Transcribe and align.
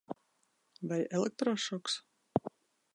Vai 0.89 1.01
elektrošoks? 1.17 1.93